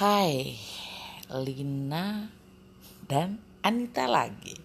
Hai, 0.00 0.56
Lina 1.28 2.32
dan 3.04 3.36
Anita 3.60 4.08
lagi. 4.08 4.56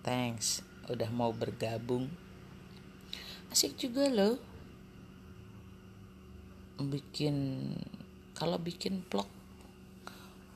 Thanks, 0.00 0.64
udah 0.88 1.12
mau 1.12 1.36
bergabung. 1.36 2.08
Asik 3.52 3.76
juga 3.76 4.08
loh. 4.08 4.40
Bikin 6.80 7.36
kalau 8.32 8.56
bikin 8.56 9.04
vlog 9.12 9.28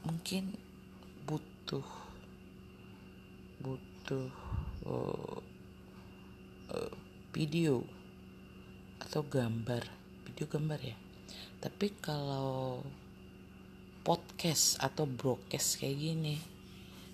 mungkin 0.09 0.56
butuh 1.29 1.84
butuh 3.61 4.32
uh, 4.88 5.36
video 7.36 7.84
atau 9.04 9.20
gambar, 9.20 9.84
video 10.24 10.48
gambar 10.48 10.80
ya. 10.80 10.96
Tapi 11.61 11.93
kalau 12.00 12.80
podcast 14.02 14.79
atau 14.82 15.06
broadcast 15.06 15.79
kayak 15.79 15.98
gini. 15.98 16.36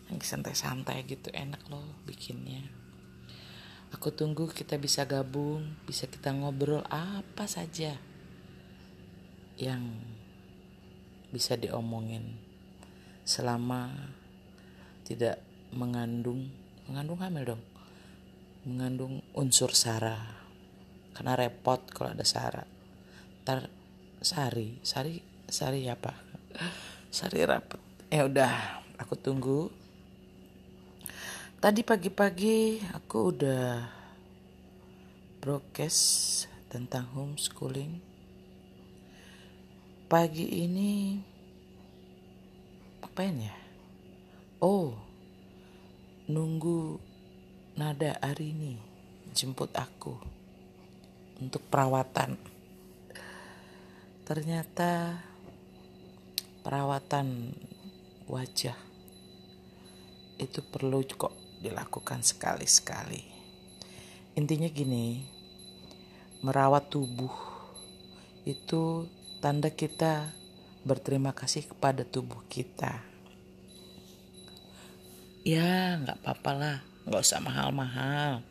Yang 0.08 0.34
santai-santai 0.34 1.04
gitu 1.04 1.28
enak 1.32 1.60
loh 1.68 1.84
bikinnya. 2.08 2.64
Aku 3.92 4.12
tunggu 4.12 4.48
kita 4.52 4.76
bisa 4.76 5.08
gabung 5.08 5.64
bisa 5.88 6.04
kita 6.04 6.32
ngobrol 6.32 6.84
apa 6.92 7.48
saja 7.48 7.96
yang 9.56 9.84
bisa 11.32 11.56
diomongin 11.56 12.36
selama 13.24 13.88
tidak 15.08 15.40
mengandung 15.72 16.52
mengandung 16.84 17.20
hamil 17.20 17.44
dong. 17.56 17.62
Mengandung 18.68 19.24
unsur 19.32 19.72
sara 19.72 20.38
karena 21.18 21.34
repot 21.34 21.82
kalau 21.90 22.14
ada 22.14 22.22
sara 22.22 22.62
ntar 23.42 23.66
sari 24.22 24.78
sari 24.86 25.18
sari 25.50 25.90
apa 25.90 26.14
Sari 27.08 27.46
rapet. 27.46 27.80
Ya 28.10 28.26
udah, 28.26 28.82
aku 28.98 29.14
tunggu. 29.14 29.70
Tadi 31.58 31.82
pagi-pagi 31.82 32.78
aku 32.94 33.34
udah 33.34 33.88
broadcast 35.42 36.46
tentang 36.70 37.06
homeschooling. 37.14 37.98
Pagi 40.06 40.46
ini 40.62 41.18
apain 43.02 43.38
ya? 43.42 43.56
Oh, 44.62 44.94
nunggu 46.26 46.98
nada 47.78 48.18
hari 48.18 48.50
ini 48.50 48.74
jemput 49.30 49.70
aku 49.74 50.18
untuk 51.38 51.62
perawatan. 51.70 52.34
Ternyata 54.26 55.22
perawatan 56.68 57.56
wajah 58.28 58.76
itu 60.36 60.60
perlu 60.60 61.00
kok 61.08 61.32
dilakukan 61.64 62.20
sekali-sekali. 62.20 63.24
Intinya 64.36 64.68
gini, 64.68 65.24
merawat 66.44 66.92
tubuh 66.92 67.32
itu 68.44 69.08
tanda 69.40 69.72
kita 69.72 70.28
berterima 70.84 71.32
kasih 71.32 71.64
kepada 71.72 72.04
tubuh 72.04 72.44
kita. 72.52 73.00
Ya, 75.48 75.96
nggak 76.04 76.20
apa-apa 76.20 76.52
lah, 76.52 76.76
nggak 77.08 77.24
usah 77.24 77.40
mahal-mahal, 77.40 78.44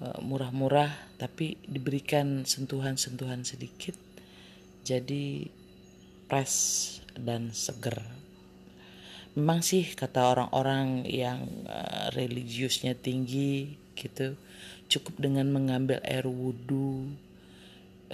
e, 0.00 0.06
murah-murah, 0.24 0.88
tapi 1.20 1.60
diberikan 1.68 2.48
sentuhan-sentuhan 2.48 3.44
sedikit, 3.44 4.00
jadi 4.88 5.52
fresh 6.26 6.98
dan 7.14 7.52
seger. 7.54 8.02
Memang 9.34 9.66
sih 9.66 9.82
kata 9.98 10.30
orang-orang 10.30 11.02
yang 11.10 11.42
uh, 11.66 12.14
religiusnya 12.14 12.94
tinggi 12.94 13.74
gitu, 13.98 14.38
cukup 14.86 15.18
dengan 15.18 15.50
mengambil 15.50 15.98
air 16.06 16.26
wudhu 16.26 17.10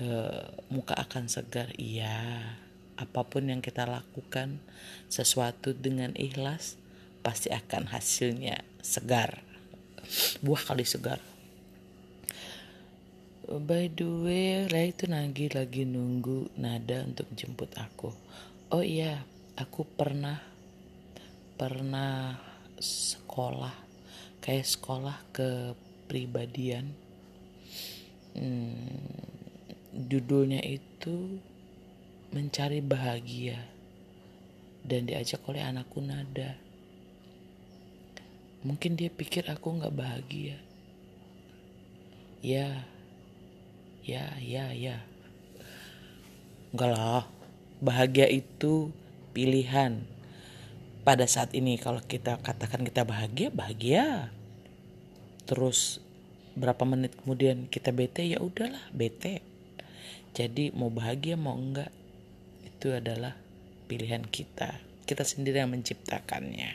uh, 0.01 0.45
muka 0.73 0.97
akan 0.97 1.29
segar. 1.29 1.69
Iya, 1.77 2.57
apa 2.97 3.21
pun 3.29 3.53
yang 3.53 3.61
kita 3.61 3.85
lakukan 3.85 4.61
sesuatu 5.13 5.77
dengan 5.77 6.17
ikhlas 6.17 6.81
pasti 7.21 7.53
akan 7.53 7.93
hasilnya 7.93 8.65
segar. 8.81 9.45
Buah 10.41 10.73
kali 10.73 10.89
segar. 10.89 11.21
By 13.51 13.91
the 13.91 14.07
way, 14.07 14.71
lah 14.71 14.95
itu 14.95 15.11
lagi 15.11 15.51
lagi 15.51 15.83
nunggu 15.83 16.55
nada 16.55 17.03
untuk 17.03 17.27
jemput 17.35 17.67
aku. 17.75 18.15
Oh 18.71 18.79
iya, 18.79 19.27
aku 19.59 19.83
pernah 19.83 20.39
pernah 21.59 22.39
sekolah 22.79 23.75
kayak 24.39 24.71
sekolah 24.71 25.19
ke 25.35 25.75
pribadian. 26.07 26.95
Hmm, 28.39 29.03
judulnya 29.99 30.63
itu 30.63 31.43
mencari 32.31 32.79
bahagia 32.79 33.59
dan 34.87 35.11
diajak 35.11 35.43
oleh 35.51 35.67
anakku 35.67 35.99
nada. 35.99 36.55
Mungkin 38.63 38.95
dia 38.95 39.11
pikir 39.11 39.51
aku 39.51 39.75
nggak 39.75 39.99
bahagia. 39.99 40.55
Ya, 42.47 42.87
ya 44.11 44.27
ya 44.43 44.75
ya. 44.75 44.99
Enggak 46.75 46.91
lah. 46.91 47.25
Bahagia 47.79 48.27
itu 48.27 48.91
pilihan. 49.31 50.03
Pada 51.07 51.25
saat 51.25 51.55
ini 51.55 51.79
kalau 51.79 52.03
kita 52.03 52.43
katakan 52.43 52.83
kita 52.83 53.07
bahagia 53.07 53.49
bahagia. 53.55 54.35
Terus 55.47 56.03
berapa 56.59 56.83
menit 56.83 57.15
kemudian 57.23 57.71
kita 57.71 57.95
bete 57.95 58.27
ya 58.27 58.43
udahlah 58.43 58.83
bete. 58.91 59.47
Jadi 60.35 60.75
mau 60.75 60.91
bahagia 60.91 61.39
mau 61.39 61.55
enggak 61.55 61.91
itu 62.67 62.91
adalah 62.91 63.39
pilihan 63.87 64.27
kita. 64.27 64.79
Kita 65.07 65.23
sendiri 65.27 65.63
yang 65.63 65.75
menciptakannya. 65.75 66.71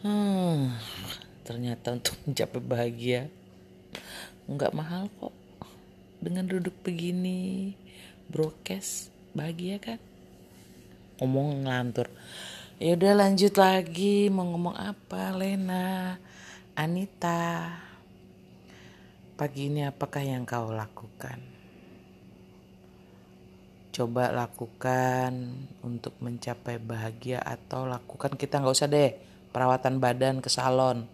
Hmm, 0.00 0.72
ternyata 1.44 1.92
untuk 1.92 2.16
mencapai 2.24 2.60
bahagia 2.60 3.28
nggak 4.50 4.74
mahal 4.74 5.06
kok. 5.22 5.30
Dengan 6.18 6.50
duduk 6.50 6.74
begini 6.82 7.70
brokes 8.26 9.14
bahagia 9.30 9.78
kan? 9.78 10.02
Ngomong 11.22 11.62
ngelantur. 11.62 12.10
Ya 12.82 12.98
udah 12.98 13.14
lanjut 13.14 13.54
lagi. 13.54 14.26
Mau 14.26 14.50
ngomong 14.50 14.74
apa 14.74 15.30
Lena? 15.38 16.18
Anita. 16.74 17.78
Pagi 19.38 19.70
ini 19.70 19.86
apakah 19.86 20.20
yang 20.20 20.42
kau 20.42 20.74
lakukan? 20.74 21.38
Coba 23.94 24.34
lakukan 24.34 25.32
untuk 25.86 26.18
mencapai 26.18 26.82
bahagia 26.82 27.38
atau 27.38 27.86
lakukan. 27.86 28.34
Kita 28.34 28.58
nggak 28.58 28.74
usah 28.74 28.90
deh 28.90 29.14
perawatan 29.54 30.02
badan 30.02 30.42
ke 30.42 30.50
salon. 30.50 31.06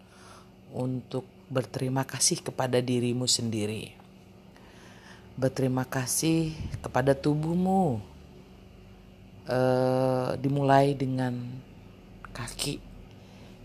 Untuk 0.73 1.36
berterima 1.47 2.03
kasih 2.03 2.43
kepada 2.43 2.83
dirimu 2.83 3.23
sendiri. 3.23 3.95
Berterima 5.39 5.87
kasih 5.87 6.51
kepada 6.83 7.15
tubuhmu. 7.15 8.03
E, 9.47 9.59
dimulai 10.43 10.91
dengan 10.91 11.39
kaki 12.35 12.83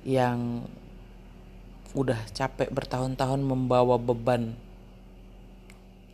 yang 0.06 0.62
udah 1.92 2.18
capek 2.32 2.70
bertahun-tahun 2.70 3.40
membawa 3.42 3.98
beban 3.98 4.54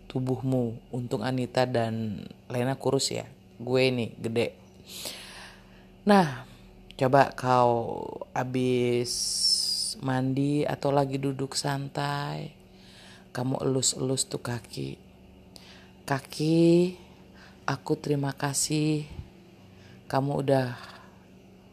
tubuhmu. 0.09 0.81
Untung 0.89 1.21
Anita 1.21 1.69
dan 1.69 2.25
Lena 2.49 2.81
kurus 2.81 3.13
ya. 3.13 3.29
Gue 3.61 3.93
nih 3.93 4.17
gede. 4.17 4.57
Nah, 6.09 6.49
coba 6.97 7.29
kau 7.37 8.01
habis 8.33 9.13
mandi 10.05 10.69
atau 10.69 10.93
lagi 10.93 11.17
duduk 11.17 11.57
santai 11.57 12.53
kamu 13.33 13.63
elus-elus 13.63 14.27
tuh 14.27 14.43
kaki. 14.43 14.99
Kaki 16.03 16.97
aku 17.69 17.93
terima 18.01 18.33
kasih 18.35 19.07
kamu 20.09 20.43
udah 20.43 20.75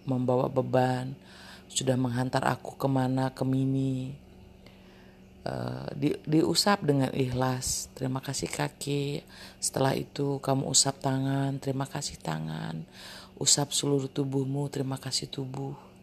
membawa 0.06 0.52
beban 0.52 1.16
sudah 1.72 1.98
menghantar 1.98 2.46
aku 2.46 2.78
ke 2.78 2.88
mana 2.88 3.34
ke 3.34 3.44
mini. 3.44 4.16
Uh, 5.46 5.86
di, 5.94 6.10
diusap 6.26 6.82
dengan 6.82 7.10
ikhlas 7.14 7.90
terima 7.98 8.22
kasih 8.22 8.50
kaki. 8.50 9.26
Setelah 9.58 9.98
itu 9.98 10.38
kamu 10.42 10.70
usap 10.70 11.02
tangan 11.02 11.58
terima 11.58 11.90
kasih 11.90 12.22
tangan. 12.22 12.86
Usap 13.42 13.74
seluruh 13.74 14.08
tubuhmu 14.08 14.70
terima 14.70 15.02
kasih 15.02 15.28
tubuh 15.28 15.95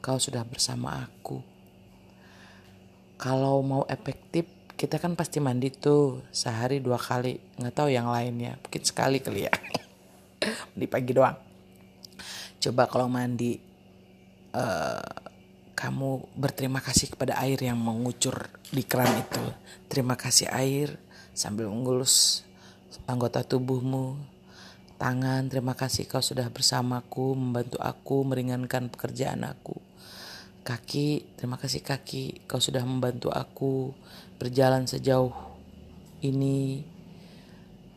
kau 0.00 0.16
sudah 0.16 0.42
bersama 0.48 1.04
aku. 1.04 1.44
Kalau 3.20 3.60
mau 3.60 3.84
efektif, 3.84 4.48
kita 4.80 4.96
kan 4.96 5.12
pasti 5.12 5.44
mandi 5.44 5.68
tuh 5.68 6.24
sehari 6.32 6.80
dua 6.80 6.96
kali. 6.96 7.36
Nggak 7.60 7.74
tahu 7.76 7.88
yang 7.92 8.08
lainnya. 8.08 8.56
Mungkin 8.64 8.82
sekali 8.82 9.20
kali 9.20 9.44
ya. 9.44 9.52
Di 10.80 10.88
pagi 10.88 11.12
doang. 11.12 11.36
Coba 12.60 12.88
kalau 12.88 13.12
mandi 13.12 13.60
uh, 14.56 15.04
kamu 15.76 16.32
berterima 16.36 16.80
kasih 16.80 17.12
kepada 17.12 17.40
air 17.40 17.60
yang 17.60 17.76
mengucur 17.76 18.52
di 18.68 18.84
keran 18.84 19.20
itu. 19.20 19.44
Terima 19.88 20.16
kasih 20.16 20.48
air 20.52 20.96
sambil 21.32 21.68
menggulus 21.68 22.44
anggota 23.04 23.44
tubuhmu. 23.44 24.16
Tangan 25.00 25.48
terima 25.48 25.72
kasih 25.72 26.04
kau 26.04 26.20
sudah 26.20 26.52
bersamaku 26.52 27.32
membantu 27.32 27.80
aku 27.80 28.28
meringankan 28.28 28.92
pekerjaan 28.92 29.48
aku 29.48 29.79
kaki 30.60 31.36
terima 31.36 31.56
kasih 31.56 31.80
kaki 31.80 32.44
kau 32.44 32.60
sudah 32.60 32.84
membantu 32.84 33.32
aku 33.32 33.96
berjalan 34.36 34.84
sejauh 34.84 35.32
ini 36.24 36.84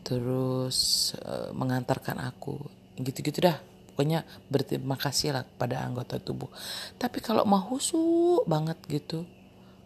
terus 0.04 1.12
uh, 1.24 1.50
mengantarkan 1.56 2.20
aku. 2.20 2.60
Gitu-gitu 3.00 3.40
dah. 3.40 3.56
Pokoknya 3.94 4.26
berterima 4.50 4.98
kasih 4.98 5.32
lah 5.32 5.46
pada 5.46 5.86
anggota 5.86 6.18
tubuh. 6.18 6.50
Tapi 6.98 7.22
kalau 7.22 7.46
mau 7.46 7.62
husu 7.62 8.42
banget 8.44 8.76
gitu 8.90 9.22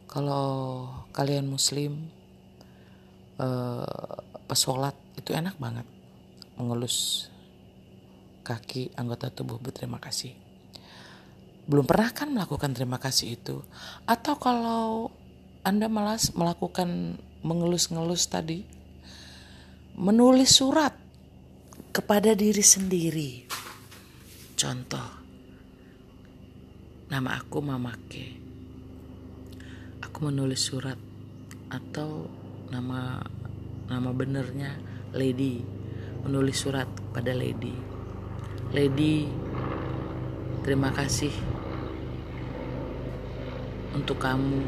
kalau 0.08 0.88
kalian 1.12 1.44
muslim 1.44 2.08
uh, 3.36 4.18
pesolat 4.48 4.96
itu 5.14 5.36
enak 5.36 5.54
banget. 5.60 5.86
Mengelus 6.58 7.28
kaki 8.42 8.96
anggota 8.96 9.28
tubuh 9.28 9.60
berterima 9.60 10.00
kasih 10.00 10.47
belum 11.68 11.84
pernah 11.84 12.10
kan 12.16 12.32
melakukan 12.32 12.72
terima 12.72 12.96
kasih 12.96 13.36
itu 13.36 13.60
atau 14.08 14.34
kalau 14.40 15.12
anda 15.68 15.84
malas 15.84 16.32
melakukan 16.32 17.20
mengelus-ngelus 17.42 18.26
tadi, 18.30 18.64
menulis 19.98 20.58
surat 20.58 20.94
kepada 21.94 22.34
diri 22.34 22.64
sendiri. 22.64 23.30
Contoh, 24.58 25.08
nama 27.12 27.38
aku 27.38 27.58
Mamake. 27.62 28.26
Aku 30.02 30.30
menulis 30.30 30.66
surat 30.66 30.98
atau 31.68 32.26
nama 32.72 33.20
nama 33.88 34.10
benernya 34.12 34.72
Lady 35.12 35.62
menulis 36.24 36.58
surat 36.58 36.88
pada 37.14 37.30
Lady. 37.36 37.76
Lady, 38.74 39.28
terima 40.66 40.90
kasih 40.92 41.57
untuk 43.98 44.22
kamu 44.22 44.62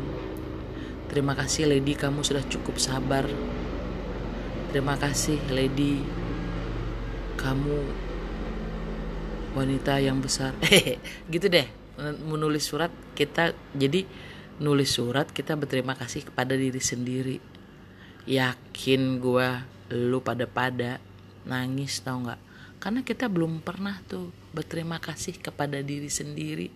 Terima 1.10 1.34
kasih 1.34 1.66
Lady 1.66 1.98
kamu 1.98 2.22
sudah 2.22 2.46
cukup 2.46 2.78
sabar. 2.78 3.26
Terima 4.70 4.94
kasih 4.94 5.42
Lady 5.50 6.06
kamu 7.34 7.82
wanita 9.58 9.98
yang 9.98 10.22
besar. 10.22 10.54
gitu 11.34 11.50
deh. 11.50 11.66
Menulis 12.30 12.62
surat 12.62 12.94
kita 13.18 13.58
jadi 13.74 14.06
nulis 14.62 14.94
surat 14.94 15.26
kita 15.34 15.58
berterima 15.58 15.98
kasih 15.98 16.30
kepada 16.30 16.54
diri 16.54 16.78
sendiri. 16.78 17.42
Yakin 18.30 19.18
gue 19.18 19.48
lu 19.90 20.22
pada-pada 20.22 21.02
nangis 21.42 22.06
tau 22.06 22.22
nggak? 22.22 22.40
Karena 22.78 23.02
kita 23.02 23.26
belum 23.26 23.66
pernah 23.66 23.98
tuh 24.06 24.30
berterima 24.54 25.02
kasih 25.02 25.42
kepada 25.42 25.82
diri 25.82 26.06
sendiri. 26.06 26.70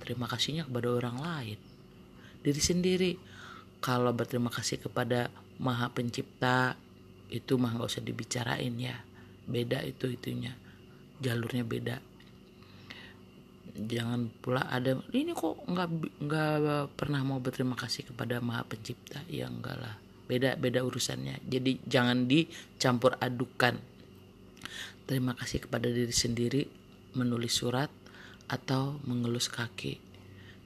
Terima 0.00 0.24
kasihnya 0.24 0.64
kepada 0.64 0.88
orang 0.88 1.20
lain. 1.20 1.73
Diri 2.44 2.60
sendiri. 2.60 3.12
Kalau 3.80 4.12
berterima 4.12 4.52
kasih 4.52 4.80
kepada 4.80 5.32
maha 5.56 5.88
pencipta 5.88 6.76
itu 7.32 7.56
mah 7.56 7.72
nggak 7.72 7.88
usah 7.88 8.04
dibicarain 8.04 8.76
ya. 8.76 9.00
Beda 9.48 9.80
itu 9.80 10.12
itunya. 10.12 10.52
Jalurnya 11.24 11.64
beda. 11.64 11.96
Jangan 13.74 14.28
pula 14.44 14.68
ada 14.68 15.00
ini 15.16 15.32
kok 15.32 15.64
nggak 15.64 15.88
nggak 16.20 16.84
pernah 16.94 17.20
mau 17.24 17.40
berterima 17.40 17.74
kasih 17.80 18.12
kepada 18.12 18.44
maha 18.44 18.68
pencipta. 18.68 19.24
Ya 19.32 19.48
enggak 19.48 19.80
lah. 19.80 19.96
Beda 20.28 20.60
beda 20.60 20.84
urusannya. 20.84 21.40
Jadi 21.48 21.80
jangan 21.88 22.28
dicampur 22.28 23.16
adukan. 23.16 23.80
Terima 25.08 25.32
kasih 25.36 25.64
kepada 25.64 25.88
diri 25.88 26.12
sendiri 26.12 26.64
menulis 27.16 27.56
surat 27.56 27.88
atau 28.48 29.00
mengelus 29.08 29.48
kaki 29.48 30.03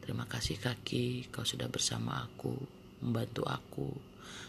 terima 0.09 0.25
kasih 0.25 0.57
kaki 0.57 1.29
kau 1.29 1.45
sudah 1.45 1.69
bersama 1.69 2.25
aku 2.25 2.57
membantu 3.05 3.45
aku. 3.45 3.93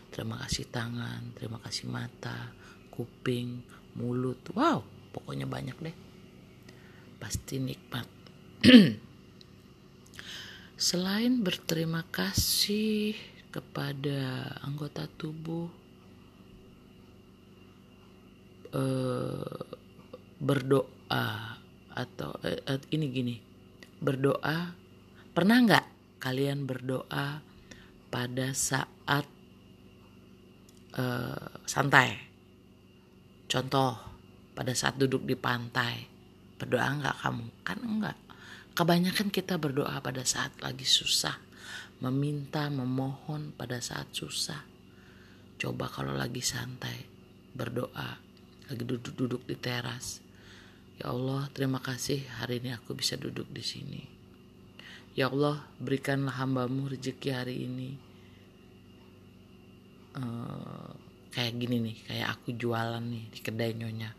Terima 0.07 0.39
kasih 0.39 0.71
tangan, 0.71 1.35
terima 1.35 1.59
kasih 1.59 1.91
mata, 1.91 2.55
kuping, 2.95 3.59
mulut. 3.99 4.39
Wow, 4.55 4.87
pokoknya 5.11 5.43
banyak 5.43 5.75
deh. 5.83 5.95
Pasti 7.19 7.59
nikmat. 7.59 8.07
Selain 10.79 11.43
berterima 11.43 12.07
kasih 12.07 13.19
kepada 13.51 14.47
anggota 14.63 15.11
tubuh, 15.11 15.67
eh, 18.71 19.59
berdoa 20.39 21.59
atau 21.91 22.31
eh, 22.47 22.63
eh 22.63 22.79
ini 22.95 23.05
gini, 23.11 23.35
berdoa 23.99 24.88
pernah 25.39 25.63
nggak 25.63 26.19
kalian 26.19 26.67
berdoa 26.67 27.39
pada 28.11 28.51
saat 28.51 29.23
uh, 30.99 31.63
santai. 31.63 32.19
Contoh, 33.47 33.95
pada 34.51 34.75
saat 34.75 34.99
duduk 34.99 35.23
di 35.23 35.39
pantai, 35.39 36.03
berdoa 36.59 36.91
enggak 36.91 37.15
kamu? 37.23 37.45
Kan 37.63 37.79
enggak. 37.79 38.19
Kebanyakan 38.75 39.31
kita 39.31 39.55
berdoa 39.55 40.03
pada 40.03 40.27
saat 40.27 40.51
lagi 40.59 40.83
susah, 40.83 41.39
meminta, 42.03 42.67
memohon 42.67 43.55
pada 43.55 43.79
saat 43.79 44.11
susah. 44.11 44.67
Coba 45.55 45.87
kalau 45.87 46.19
lagi 46.19 46.43
santai, 46.43 47.07
berdoa, 47.55 48.19
lagi 48.67 48.83
duduk-duduk 48.83 49.47
di 49.47 49.55
teras. 49.55 50.19
Ya 50.99 51.15
Allah, 51.15 51.47
terima 51.55 51.79
kasih 51.79 52.27
hari 52.43 52.59
ini 52.59 52.75
aku 52.75 52.91
bisa 52.91 53.15
duduk 53.15 53.47
di 53.55 53.63
sini. 53.63 54.18
Ya 55.19 55.27
Allah, 55.27 55.59
berikanlah 55.83 56.31
hambamu 56.31 56.87
rezeki 56.95 57.29
hari 57.35 57.67
ini. 57.67 57.99
Uh, 60.15 60.95
kayak 61.35 61.59
gini 61.59 61.91
nih, 61.91 61.97
kayak 62.07 62.27
aku 62.39 62.55
jualan 62.55 63.03
nih 63.03 63.27
di 63.27 63.39
kedai 63.43 63.75
nyonya. 63.75 64.15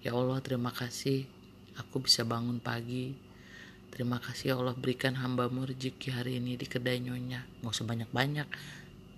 Ya 0.00 0.16
Allah, 0.16 0.40
terima 0.40 0.72
kasih 0.72 1.28
aku 1.76 2.00
bisa 2.00 2.24
bangun 2.24 2.64
pagi. 2.64 3.12
Terima 3.92 4.16
kasih 4.24 4.52
ya 4.52 4.54
Allah 4.56 4.72
berikan 4.72 5.20
hambamu 5.20 5.68
rezeki 5.68 6.16
hari 6.16 6.40
ini 6.40 6.56
di 6.56 6.64
kedai 6.64 6.96
nyonya. 6.96 7.44
Nggak 7.60 7.68
usah 7.76 7.84
banyak-banyak, 7.84 8.48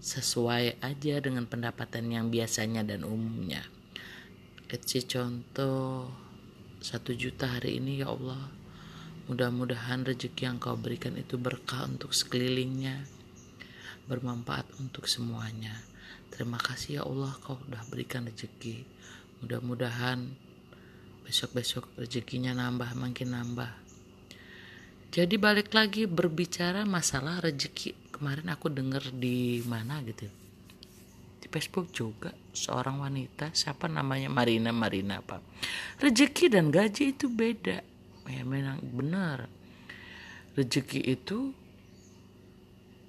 sesuai 0.03 0.83
aja 0.83 1.15
dengan 1.23 1.47
pendapatan 1.47 2.11
yang 2.11 2.27
biasanya 2.35 2.83
dan 2.83 3.07
umumnya. 3.07 3.63
Etsy 4.67 5.07
contoh 5.07 6.11
satu 6.83 7.15
juta 7.15 7.47
hari 7.47 7.79
ini 7.79 8.03
ya 8.03 8.11
Allah 8.11 8.60
Mudah-mudahan 9.31 10.03
rezeki 10.03 10.43
yang 10.43 10.59
kau 10.59 10.75
berikan 10.75 11.15
itu 11.15 11.39
berkah 11.39 11.87
untuk 11.87 12.11
sekelilingnya, 12.11 13.07
bermanfaat 14.11 14.67
untuk 14.83 15.07
semuanya. 15.07 15.71
Terima 16.35 16.59
kasih 16.59 16.99
ya 16.99 17.03
Allah 17.07 17.39
kau 17.39 17.55
sudah 17.63 17.79
berikan 17.87 18.27
rezeki. 18.27 18.83
Mudah-mudahan 19.39 20.35
besok-besok 21.23 21.95
rezekinya 21.95 22.59
nambah 22.59 22.91
makin 22.99 23.31
nambah. 23.39 23.71
Jadi 25.15 25.39
balik 25.39 25.79
lagi 25.79 26.11
berbicara 26.11 26.83
masalah 26.83 27.39
rezeki. 27.39 28.11
Kemarin 28.11 28.51
aku 28.51 28.67
dengar 28.67 29.15
di 29.15 29.63
mana 29.63 30.03
gitu. 30.11 30.27
Di 31.39 31.47
Facebook 31.47 31.95
juga 31.95 32.35
seorang 32.51 32.99
wanita 32.99 33.55
siapa 33.55 33.87
namanya 33.87 34.27
Marina 34.27 34.75
Marina 34.75 35.23
apa. 35.23 35.39
Rezeki 36.03 36.51
dan 36.51 36.75
gaji 36.75 37.15
itu 37.15 37.31
beda 37.31 37.90
ya 38.31 38.47
memang 38.47 38.79
benar 38.95 39.51
rezeki 40.55 41.19
itu 41.19 41.51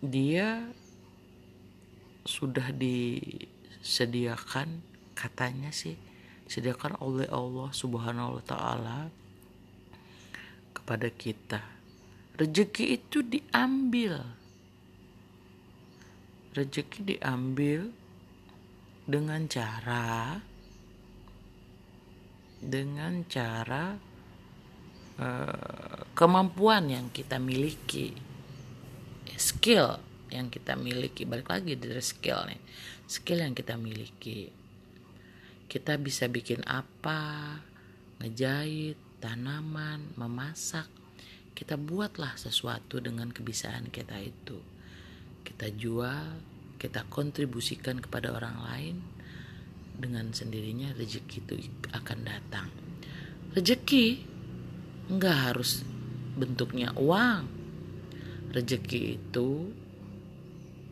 dia 0.01 0.65
sudah 2.25 2.73
disediakan 2.73 4.81
katanya 5.13 5.69
sih 5.69 5.93
disediakan 6.51 6.99
oleh 6.99 7.31
Allah 7.31 7.71
Subhanahu 7.71 8.41
wa 8.41 8.43
taala 8.43 8.99
kepada 10.75 11.07
kita. 11.07 11.63
Rezeki 12.35 12.99
itu 12.99 13.23
diambil. 13.23 14.19
Rezeki 16.51 17.15
diambil 17.15 17.95
dengan 19.07 19.47
cara 19.47 20.43
dengan 22.59 23.23
cara 23.31 23.95
Eh, 25.21 26.01
kemampuan 26.17 26.89
yang 26.89 27.13
kita 27.13 27.37
miliki 27.37 28.09
skill 29.37 30.01
yang 30.33 30.49
kita 30.49 30.73
miliki 30.73 31.29
balik 31.29 31.53
lagi 31.53 31.77
dari 31.77 32.01
skill 32.01 32.49
nih. 32.49 32.57
Skill 33.05 33.45
yang 33.45 33.53
kita 33.53 33.77
miliki 33.77 34.49
kita 35.69 36.01
bisa 36.01 36.25
bikin 36.25 36.65
apa 36.65 37.61
ngejahit 38.17 38.97
tanaman 39.21 40.09
memasak. 40.17 40.89
Kita 41.53 41.77
buatlah 41.77 42.41
sesuatu 42.41 42.97
dengan 42.97 43.29
kebiasaan 43.29 43.93
kita 43.93 44.17
itu. 44.17 44.57
Kita 45.45 45.69
jual 45.69 46.41
kita 46.81 47.05
kontribusikan 47.13 48.01
kepada 48.01 48.33
orang 48.33 48.57
lain 48.65 48.95
dengan 50.01 50.33
sendirinya 50.33 50.97
rezeki 50.97 51.39
itu 51.45 51.55
akan 51.93 52.19
datang. 52.25 52.73
Rezeki 53.53 54.30
nggak 55.11 55.37
harus 55.51 55.83
bentuknya 56.39 56.95
uang 56.95 57.43
rezeki 58.51 59.19
itu 59.19 59.71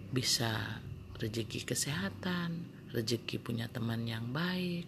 bisa 0.09 0.79
rezeki 1.19 1.67
kesehatan, 1.67 2.63
rezeki 2.95 3.37
punya 3.43 3.67
teman 3.67 4.07
yang 4.07 4.31
baik, 4.31 4.87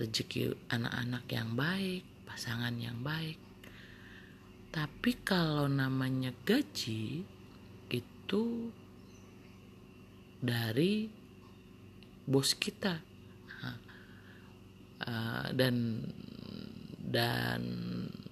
rezeki 0.00 0.56
anak-anak 0.72 1.24
yang 1.28 1.52
baik, 1.52 2.02
pasangan 2.24 2.72
yang 2.80 2.96
baik. 3.04 3.36
Tapi 4.72 5.12
kalau 5.20 5.68
namanya 5.68 6.32
gaji 6.48 7.20
itu 7.92 8.44
dari 10.40 11.12
bos 12.24 12.56
kita 12.56 12.96
uh, 15.04 15.48
dan 15.52 16.00
dan 17.04 17.60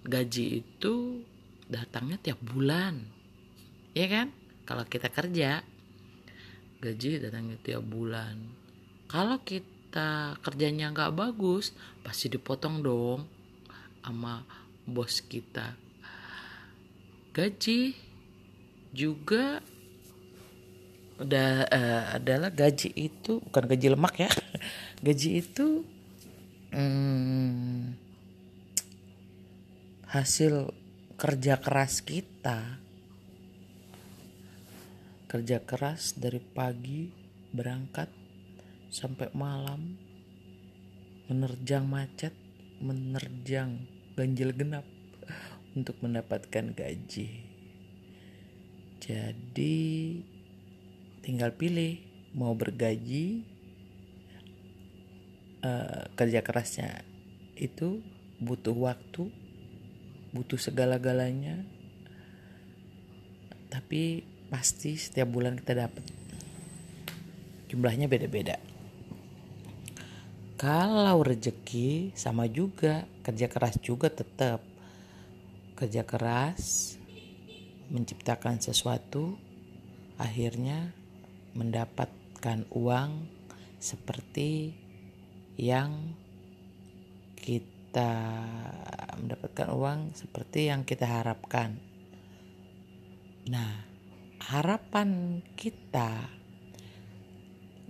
gaji 0.04 0.64
itu 0.64 1.24
datangnya 1.70 2.18
tiap 2.20 2.40
bulan. 2.42 3.04
Ya 3.92 4.06
kan? 4.06 4.32
Kalau 4.64 4.84
kita 4.86 5.10
kerja 5.10 5.62
gaji 6.80 7.20
datangnya 7.20 7.60
tiap 7.60 7.84
bulan. 7.84 8.40
Kalau 9.04 9.42
kita 9.44 10.38
kerjanya 10.40 10.94
nggak 10.94 11.12
bagus 11.12 11.76
pasti 12.00 12.32
dipotong 12.32 12.80
dong 12.80 13.20
sama 14.00 14.42
bos 14.88 15.20
kita. 15.20 15.76
Gaji 17.36 17.94
juga 18.90 19.60
udah 21.20 21.68
uh, 21.68 22.04
adalah 22.16 22.48
gaji 22.48 22.96
itu 22.96 23.44
bukan 23.44 23.64
gaji 23.68 23.86
lemak 23.92 24.14
ya. 24.24 24.30
Gaji 25.04 25.30
itu 25.44 25.84
hmm, 26.72 27.29
hasil 30.10 30.74
kerja 31.14 31.62
keras 31.62 32.02
kita. 32.02 32.82
Kerja 35.30 35.62
keras 35.62 36.18
dari 36.18 36.42
pagi 36.42 37.14
berangkat 37.54 38.10
sampai 38.90 39.30
malam 39.38 39.94
menerjang 41.30 41.86
macet 41.86 42.34
menerjang 42.82 43.86
ganjil 44.18 44.50
genap 44.50 44.82
untuk 45.78 45.94
mendapatkan 46.02 46.74
gaji. 46.74 47.46
Jadi 48.98 49.78
tinggal 51.22 51.54
pilih 51.54 52.02
mau 52.34 52.50
bergaji 52.58 53.46
uh, 55.62 56.10
kerja 56.18 56.42
kerasnya 56.42 57.06
itu 57.54 58.02
butuh 58.42 58.74
waktu 58.74 59.49
butuh 60.30 60.58
segala-galanya 60.58 61.62
tapi 63.70 64.26
pasti 64.50 64.98
setiap 64.98 65.30
bulan 65.30 65.54
kita 65.54 65.86
dapat 65.86 66.02
jumlahnya 67.70 68.10
beda-beda. 68.10 68.58
Kalau 70.58 71.22
rezeki 71.22 72.12
sama 72.18 72.50
juga. 72.50 73.06
Kerja 73.22 73.46
keras 73.46 73.78
juga 73.78 74.10
tetap 74.10 74.60
kerja 75.78 76.04
keras 76.04 76.96
menciptakan 77.88 78.60
sesuatu 78.60 79.38
akhirnya 80.20 80.92
mendapatkan 81.56 82.68
uang 82.74 83.24
seperti 83.80 84.76
yang 85.56 86.12
kita 87.40 88.12
mendapatkan 89.20 89.68
uang 89.70 90.16
seperti 90.16 90.72
yang 90.72 90.88
kita 90.88 91.04
harapkan. 91.04 91.76
Nah, 93.48 93.84
harapan 94.40 95.40
kita 95.54 96.28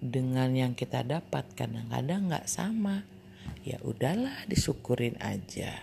dengan 0.00 0.50
yang 0.56 0.72
kita 0.72 1.04
dapat 1.04 1.52
kadang-kadang 1.52 2.32
nggak 2.32 2.48
sama 2.48 3.04
ya 3.62 3.76
udahlah 3.84 4.48
disyukurin 4.48 5.20
aja. 5.20 5.76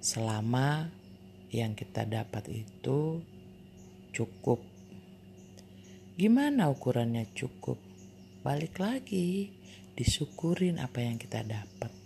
Selama 0.00 0.88
yang 1.52 1.76
kita 1.76 2.04
dapat 2.04 2.50
itu 2.50 3.24
cukup. 4.12 4.60
Gimana 6.14 6.70
ukurannya 6.70 7.30
cukup? 7.32 7.80
Balik 8.44 8.78
lagi 8.78 9.50
disyukurin 9.96 10.82
apa 10.82 11.00
yang 11.00 11.16
kita 11.16 11.40
dapat 11.46 12.03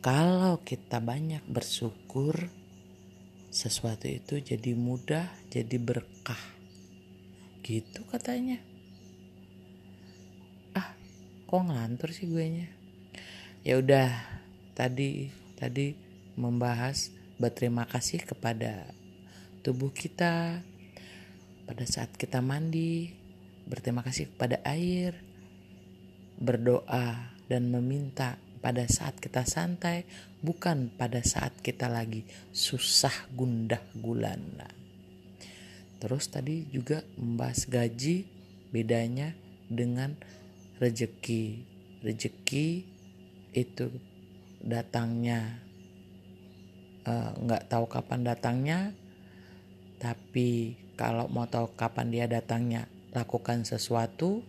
kalau 0.00 0.64
kita 0.64 0.96
banyak 0.96 1.44
bersyukur 1.44 2.48
sesuatu 3.52 4.08
itu 4.08 4.40
jadi 4.40 4.72
mudah, 4.72 5.28
jadi 5.52 5.76
berkah. 5.76 6.40
Gitu 7.60 8.00
katanya. 8.08 8.56
Ah, 10.72 10.96
kok 11.44 11.60
ngantur 11.68 12.16
sih 12.16 12.32
gue 12.32 12.44
nya? 12.48 12.68
Ya 13.60 13.76
udah, 13.76 14.08
tadi 14.72 15.28
tadi 15.60 15.92
membahas 16.32 17.12
berterima 17.36 17.84
kasih 17.84 18.24
kepada 18.24 18.88
tubuh 19.60 19.92
kita 19.92 20.64
pada 21.68 21.84
saat 21.84 22.16
kita 22.16 22.40
mandi, 22.40 23.12
berterima 23.68 24.00
kasih 24.00 24.32
kepada 24.32 24.64
air, 24.64 25.12
berdoa 26.40 27.36
dan 27.52 27.68
meminta 27.68 28.40
pada 28.60 28.84
saat 28.84 29.16
kita 29.16 29.48
santai, 29.48 30.04
bukan 30.44 30.92
pada 30.92 31.24
saat 31.24 31.56
kita 31.64 31.88
lagi 31.88 32.28
susah 32.52 33.32
gundah 33.32 33.80
gulana. 33.96 34.68
Terus 36.00 36.28
tadi 36.32 36.68
juga 36.68 37.04
membahas 37.16 37.68
gaji 37.68 38.24
bedanya 38.72 39.36
dengan 39.68 40.16
rejeki. 40.80 41.68
Rejeki 42.00 42.68
itu 43.52 43.92
datangnya 44.60 45.60
eh, 47.04 47.32
nggak 47.36 47.64
uh, 47.64 47.68
tahu 47.68 47.84
kapan 47.88 48.20
datangnya, 48.24 48.78
tapi 50.00 50.76
kalau 50.96 51.28
mau 51.32 51.48
tahu 51.48 51.72
kapan 51.76 52.12
dia 52.12 52.26
datangnya, 52.28 52.88
lakukan 53.12 53.64
sesuatu 53.64 54.44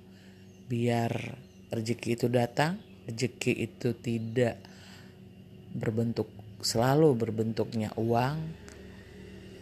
biar 0.71 1.11
rezeki 1.71 2.15
itu 2.15 2.27
datang 2.31 2.90
rezeki 3.09 3.53
itu 3.65 3.95
tidak 3.97 4.61
berbentuk 5.71 6.27
selalu 6.61 7.17
berbentuknya 7.17 7.89
uang 7.97 8.37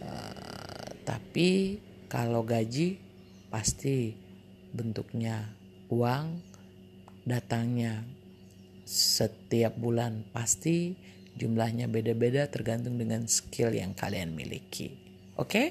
uh, 0.04 0.88
tapi 1.06 1.80
kalau 2.10 2.44
gaji 2.44 3.00
pasti 3.48 4.12
bentuknya 4.70 5.48
uang 5.88 6.38
datangnya 7.24 8.04
setiap 8.84 9.78
bulan 9.78 10.26
pasti 10.34 10.98
jumlahnya 11.38 11.86
beda-beda 11.86 12.50
tergantung 12.50 12.98
dengan 12.98 13.24
skill 13.30 13.72
yang 13.72 13.94
kalian 13.94 14.34
miliki 14.34 14.92
oke 15.38 15.48
okay? 15.48 15.68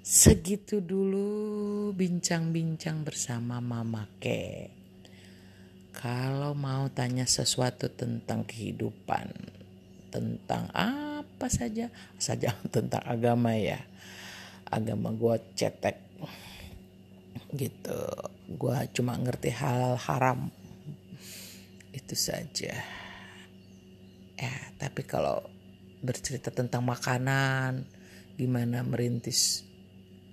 segitu 0.00 0.80
dulu 0.80 1.92
bincang-bincang 1.92 3.04
bersama 3.04 3.60
Mama 3.60 4.08
Ke 4.16 4.79
kalau 5.90 6.54
mau 6.54 6.86
tanya 6.90 7.26
sesuatu 7.26 7.90
tentang 7.90 8.46
kehidupan, 8.46 9.30
tentang 10.10 10.70
apa 10.74 11.46
saja, 11.50 11.90
saja 12.16 12.54
tentang 12.74 13.02
agama 13.06 13.54
ya, 13.54 13.82
agama 14.70 15.10
gue 15.14 15.36
cetek. 15.58 15.98
Gitu, 17.50 18.00
gue 18.54 18.76
cuma 18.94 19.18
ngerti 19.18 19.50
hal 19.50 19.98
haram. 19.98 20.50
Itu 21.90 22.14
saja. 22.14 22.74
Ya, 24.38 24.54
tapi 24.78 25.02
kalau 25.04 25.42
bercerita 26.00 26.48
tentang 26.54 26.86
makanan, 26.86 27.84
gimana 28.38 28.80
merintis 28.86 29.66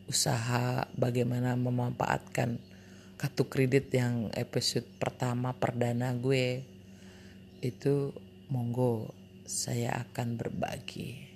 usaha, 0.07 0.87
bagaimana 0.95 1.59
memanfaatkan 1.59 2.66
kartu 3.17 3.49
kredit 3.49 3.89
yang 3.91 4.29
episode 4.37 4.85
pertama 5.01 5.53
perdana 5.57 6.13
gue 6.13 6.61
itu 7.65 8.13
monggo 8.53 9.11
saya 9.49 10.05
akan 10.05 10.37
berbagi 10.37 11.27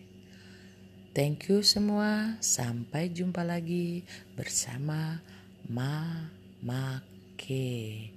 Thank 1.11 1.51
you 1.51 1.59
semua. 1.59 2.39
Sampai 2.39 3.11
jumpa 3.11 3.43
lagi 3.43 4.07
bersama 4.31 5.19
Ma 5.67 6.31
Make. 6.63 8.07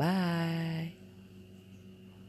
Bye. 0.00 0.97